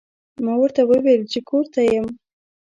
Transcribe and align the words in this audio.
ما 0.45 0.53
ورته 0.61 0.81
وویل 0.85 1.21
چې 1.31 1.39
کور 1.49 1.65
ته 1.73 1.81
یم. 1.93 2.07